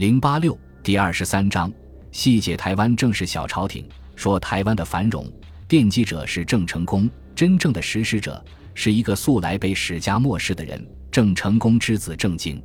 [0.00, 1.70] 零八六第二十三章，
[2.10, 5.30] 细解台湾正是小朝廷，说台湾的繁荣
[5.68, 8.42] 奠基者是郑成功，真正的实施者
[8.72, 10.82] 是一个素来被史家漠视的人——
[11.12, 12.62] 郑成功之子郑经。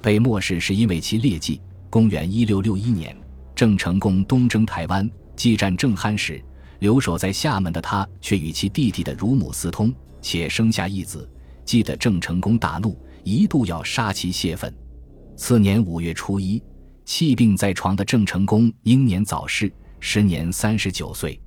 [0.00, 1.60] 被漠视是因为其劣迹。
[1.90, 3.16] 公元一六六一年，
[3.56, 6.40] 郑成功东征台湾，激战正酣时，
[6.78, 9.92] 留守在厦门的他却与其弟弟的乳母私通，
[10.22, 11.28] 且生下一子，
[11.64, 14.72] 激得郑成功大怒，一度要杀其泄愤。
[15.36, 16.60] 次年五月初一，
[17.08, 21.40] 气病在床的郑成功英年早逝，时年三十九岁。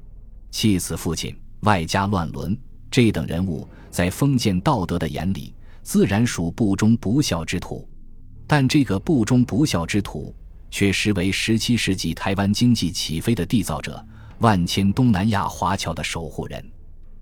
[0.49, 2.57] 妻子父亲，外加乱伦，
[2.89, 7.87] 这等人物在封建道德的眼里，自然属不忠不孝之徒。
[8.47, 10.35] 但这个不忠不孝之徒，
[10.71, 14.03] 却实为十七世纪台湾经济起飞的缔造者，
[14.39, 16.71] 万千东南亚华侨的守护人。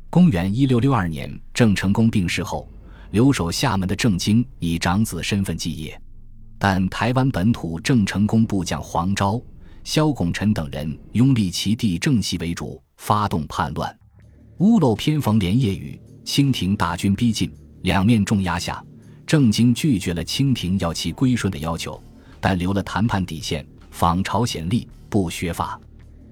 [0.10, 2.71] 公元一六六二年，郑成功病逝后，
[3.12, 6.02] 留守厦门的郑经以长子身份继业，
[6.59, 9.41] 但台湾本土郑成功部将黄昭、
[9.86, 13.98] 萧拱辰等人拥立其弟郑袭为主，发动叛乱。
[14.57, 17.49] 屋漏偏逢连夜雨，清廷大军逼近，
[17.84, 18.84] 两面重压下。
[19.26, 22.02] 郑经拒绝了清廷要其归顺的要求，
[22.41, 25.80] 但留了谈判底线，访朝显利，不削发。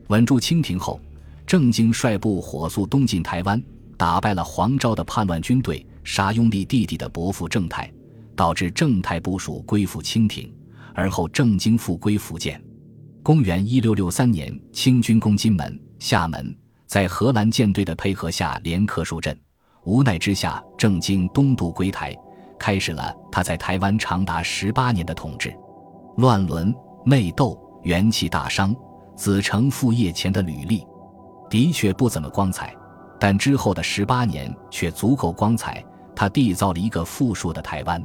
[0.07, 0.99] 稳住清廷后，
[1.45, 3.63] 郑经率部火速东进台湾，
[3.95, 7.89] 打败了黄昭的叛乱军队，杀拥立弟弟的伯父郑泰，
[8.37, 10.49] 导致郑泰部属归附清廷。
[10.93, 12.59] 而后郑经复归福建。
[13.21, 19.37] 公元一六六三年，清军攻金门、厦门，在荷兰舰队的配合下连克数阵，
[19.83, 22.15] 无奈之下，郑经东渡归台。
[22.57, 25.53] 开始了他在台湾长达十八年的统治，
[26.17, 26.73] 乱伦、
[27.05, 28.75] 内斗、元气大伤、
[29.15, 30.83] 子承父业前的履历，
[31.47, 32.75] 的确不怎么光彩，
[33.19, 35.85] 但之后的十八年却足够光彩。
[36.15, 38.03] 他缔造了一个富庶的台湾，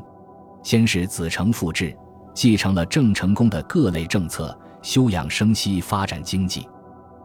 [0.63, 1.97] 先是子承父制，
[2.35, 6.69] 继承了郑成功的各类政策，休养生息，发展经济。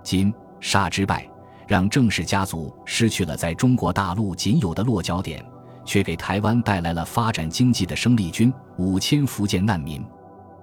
[0.03, 1.27] 金沙之败，
[1.67, 5.43] 让郑氏家族失去了在中国大陆仅有的落脚点。
[5.87, 10.05] 却给台湾带来了发展经济的生力军五千福建难民。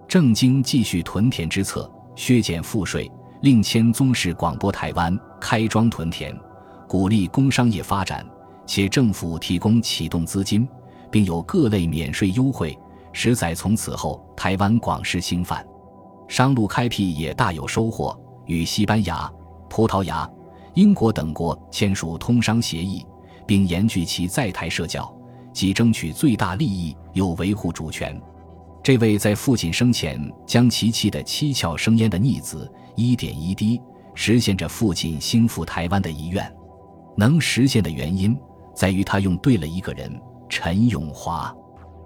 [0.07, 6.39] 郑经继续屯田之策，削减赋税，令迁宗室广播台湾，开庄屯田，
[6.87, 8.25] 鼓励工商业发展，
[8.67, 10.69] 且政府提供启动资金，
[11.10, 12.78] 并有各类免税优惠。
[13.12, 15.65] 实载从此后，台湾广施兴范，
[16.28, 19.31] 商路开辟也大有收获，与西班牙、
[19.69, 20.28] 葡萄牙、
[20.75, 23.04] 英国等国签署通商协议。
[23.47, 25.15] 并严拒其在台设教，
[25.53, 28.19] 既争取最大利益，又维护主权。
[28.82, 32.66] 这位在父亲生前将其气得七窍生烟的逆子，
[32.97, 33.78] 一点一滴
[34.15, 36.50] 实现着父亲兴复台湾的遗愿。
[37.19, 38.34] 能实现的原因，
[38.75, 40.10] 在于他用对了一个人——
[40.56, 41.53] 陈永华。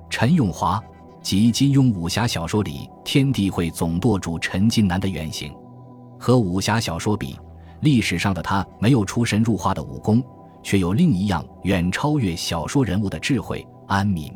[0.08, 0.82] 陈永华
[1.20, 5.54] 即金庸武侠小说里天地会总舵主陈近南的原型。
[6.18, 7.38] 和武侠小说比，
[7.82, 10.24] 历史上的他没有出神入化的武功。
[10.62, 14.34] 却有另一样远超越小说人物的智慧——安民。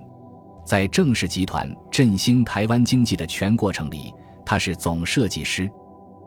[0.63, 4.13] 在郑氏集团振兴台湾经济的全过程里，
[4.45, 5.71] 他是总设计师。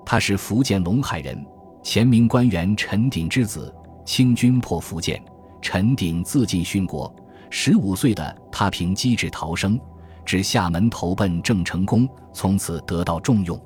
[0.04, 1.46] 他是福建龙海人，
[1.84, 3.72] 前明官员陈鼎之子。
[4.04, 5.24] 清军破福建，
[5.62, 7.16] 陈鼎自尽殉国。
[7.58, 9.80] 十五岁的他凭机智逃生，
[10.26, 13.58] 至厦门投奔郑成功，从此得到重用。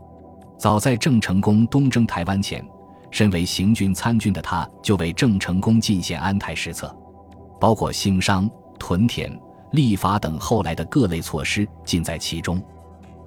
[0.60, 2.64] 早在郑成功东征台湾前。
[3.10, 6.96] 身为行军参军的他，就为郑成功进献安台施策，
[7.60, 8.48] 包括兴商、
[8.78, 9.36] 屯田、
[9.72, 12.62] 立法等后来的各类措施尽在其中。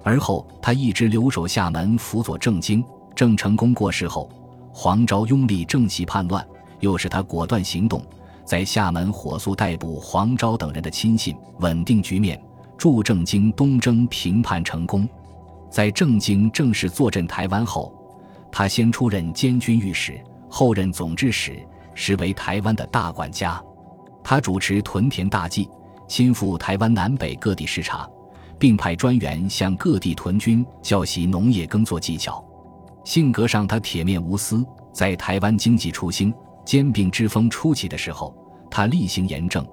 [0.01, 2.81] 而后，他一直留守厦门辅佐郑经。
[3.13, 4.29] 郑成功过世后，
[4.71, 6.47] 黄昭拥立郑袭叛乱，
[6.79, 8.01] 又是他果断行动，
[8.45, 12.41] 在厦门火速逮捕黄昭等人的亲信，稳定局面，
[12.77, 15.07] 助郑经东征平叛成功。
[15.69, 17.93] 在郑经正式坐镇台湾后。
[18.55, 21.65] 他先出任监军御史，后任总制使，
[21.95, 23.59] 实为台湾的大管家。
[24.23, 25.67] 他主持屯田大计，
[26.07, 28.07] 亲赴台湾南北各地视察，
[28.59, 32.45] 并派专员向各地屯军教习农业耕作技巧。
[33.03, 34.63] 性格上，他铁面无私。
[34.91, 36.31] 在台湾经济初兴、
[36.65, 38.35] 兼并之风初起的时候，
[38.69, 39.67] 他厉行严政，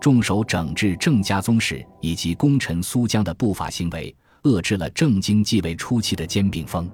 [0.00, 6.90] 重手整治郑家宗室以及功臣苏江的不法行为，遏制了郑经继位初期的兼并风。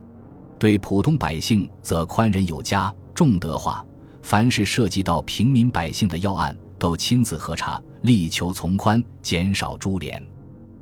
[0.58, 3.84] 对普通百姓则宽仁有加，重德化。
[4.22, 10.24] 凡是涉及到平民百姓的要案，都亲自核查，力求从宽，减少株连。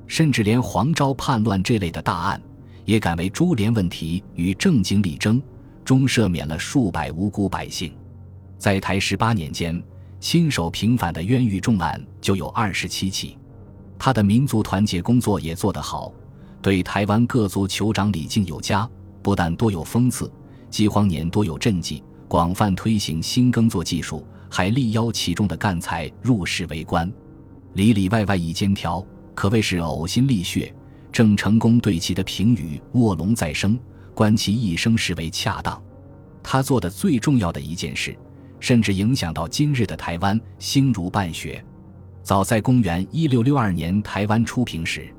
[0.07, 2.43] 甚至连黄昭叛乱这类的大案，
[2.85, 5.43] 也敢为株连问题与郑经力争，
[5.85, 7.95] 终赦免了数百无辜百姓。
[8.61, 9.83] 在台十八年间，
[10.21, 13.39] 亲手平反的冤狱重案就有二十七起。
[13.99, 16.13] 他的民族团结工作也做得好。
[16.61, 18.87] 对台湾各族酋长礼敬有加，
[19.23, 20.31] 不但多有封赐，
[20.69, 27.11] 饥荒年多有赈济，广泛推行新耕作技术，还力邀其中的干才入仕为官，
[27.73, 29.03] 里里外外一肩挑，
[29.35, 30.71] 可谓是呕心沥血。
[31.11, 33.81] 郑成功对其的评语卧龙再生，
[34.13, 35.83] 观其一生实为恰当。
[36.43, 38.15] 他做的最重要的一件事，
[38.61, 41.65] 甚至影响到今日的台湾兴儒办学。
[42.23, 45.13] 早在公元一六六二年台湾初平时，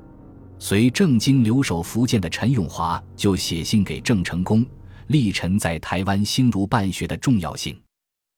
[0.58, 4.64] 随郑经留守福建的陈永华就写信给郑成功，
[5.08, 7.78] 力陈在台湾兴儒办学的重要性。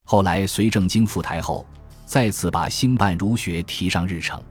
[0.07, 1.65] 后来随郑经赴台后，
[2.07, 4.43] 再次把兴办儒学提上日程。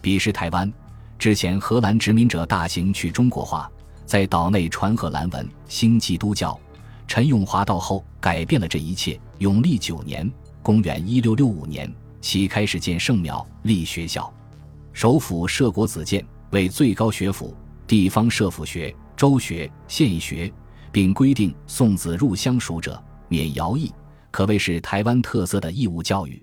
[0.00, 0.72] 彼时台湾。
[1.18, 3.70] 之前，荷兰殖民者大行去中国化，
[4.04, 6.58] 在岛内传荷兰文，兴基督教。
[7.08, 9.18] 陈永华到后，改变了这一切。
[9.38, 10.30] 永历九年
[10.62, 14.32] （公元1665年），其开始建圣庙、立学校，
[14.92, 17.54] 首府设国子监，为最高学府；
[17.86, 20.52] 地方设府学、州学、县学，
[20.90, 23.92] 并规定送子入乡属者免徭役，
[24.30, 26.42] 可谓是台湾特色的义务教育。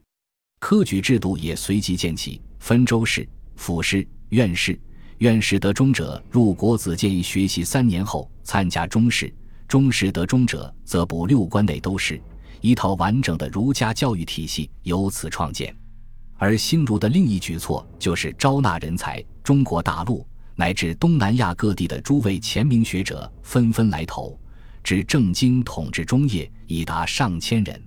[0.59, 4.07] 科举制度也随即建起，分州市、府市。
[4.29, 4.81] 院士、
[5.19, 9.31] 院士得中者入国子监学习三年后参加中试，
[9.67, 12.19] 中试得中者则补六关内都试。
[12.63, 15.75] 一套完整的儒家教育体系由此创建。
[16.37, 20.25] 而新儒的另一举措就是招纳人才，中国大陆
[20.55, 24.39] 乃至东南亚各地的诸位前明学者纷纷来投，
[24.81, 27.83] 至正经统治中叶已达上千人。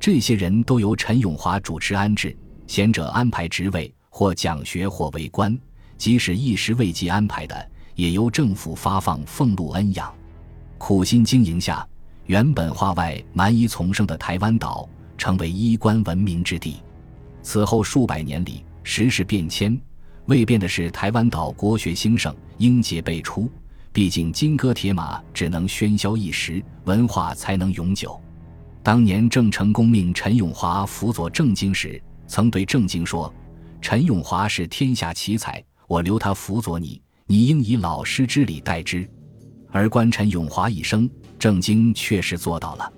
[0.00, 2.34] 这些人都由陈永华主持安置，
[2.66, 5.54] 贤者安排职位，或讲学，或为官。
[5.98, 10.10] 即使一时未及安排的，也由政府发放俸禄恩养。
[10.78, 11.86] 苦心经营下，
[12.26, 16.76] 原本化外蛮夷丛生的台湾岛，成为衣冠文明之地。
[17.40, 19.80] 此后数百年里，时事变迁，
[20.26, 23.50] 未变的是台湾岛国学兴盛，英杰辈出。
[23.92, 28.20] 毕竟金戈铁马只能喧嚣一时，文化才能永久。
[28.82, 33.32] 当年郑成功命陈永华辅佐郑经时，曾对郑经说
[33.80, 39.08] ：“陈永华是天下奇才。”我留他辅佐你，你应以老师之礼待之。
[39.70, 41.08] 而观陈永华一生，
[41.38, 42.92] 郑经确实做到了。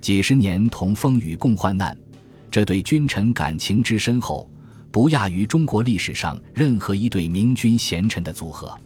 [0.00, 1.96] 几十年同风雨共患难，
[2.50, 4.50] 这对君臣感情之深厚，
[4.90, 8.76] 不亚于中国历史上任何一对明君贤臣的组合。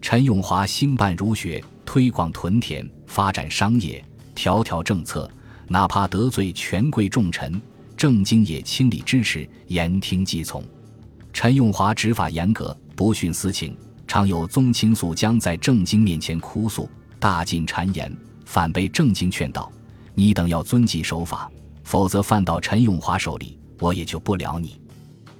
[0.00, 4.04] 陈永华兴办儒学，推广屯田，发展商业，
[4.34, 5.30] 条条政策，
[5.68, 7.60] 哪怕得罪权贵重臣，
[7.96, 10.62] 郑经也倾力支持，言听计从。
[11.32, 12.76] 陈永华执法严格。
[12.96, 13.76] 不徇私情，
[14.06, 16.88] 常有宗亲宿将在郑经面前哭诉，
[17.18, 19.70] 大尽谗言，反被郑经劝道
[20.14, 21.50] ：“你等要遵纪守法，
[21.82, 24.80] 否则犯到陈永华手里，我也救不了你。”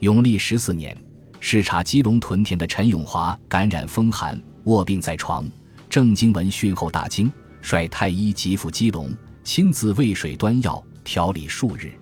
[0.00, 0.96] 永历十四年，
[1.40, 5.48] 视察基隆屯田的陈永华感染风寒，卧病在床。
[5.88, 9.14] 郑经闻讯后大惊，率太医急赴基隆，
[9.44, 11.92] 亲自喂水端药调理数日。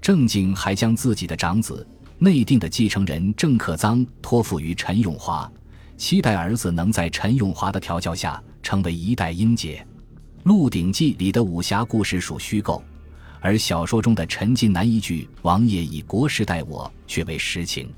[0.00, 1.86] 郑经还将自己的长子。
[2.18, 5.52] 内定的继承人郑克臧托付于陈永华，
[5.98, 9.86] 期待儿子能在陈永华的调教下成为一代英杰。
[10.46, 12.80] 《鹿鼎记》里的武侠故事属虚构，
[13.40, 17.92] 而小说中的陈近南一句“王爷以国事待我”却为实情。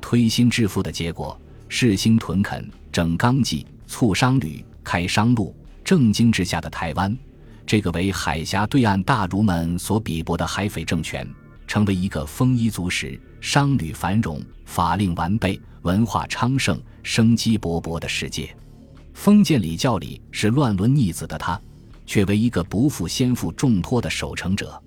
[0.00, 1.36] 推心置腹的结果，
[1.68, 5.52] 世兴屯垦，整纲纪，促商旅，开商路。
[5.82, 7.18] 正经之下的台湾，
[7.66, 11.28] 这个为海峡对岸大儒们所鄙薄的海匪政权。
[11.66, 18.54] 成为一个丰衣足食、商旅繁荣、法令完备、文化昌盛、生机勃勃的世界。
[19.12, 21.60] 封建礼教里是乱伦逆子的他，
[22.10, 24.82] 却为一个不负先父重托的守城者。